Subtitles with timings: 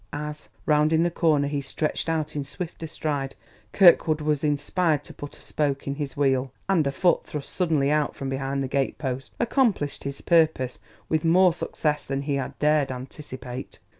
[0.11, 3.35] As, rounding the corner, he stretched out in swifter stride,
[3.71, 7.91] Kirkwood was inspired to put a spoke in his wheel; and a foot thrust suddenly
[7.91, 12.57] out from behind the gate post accomplished his purpose with more success than he had
[12.57, 13.77] dared anticipate.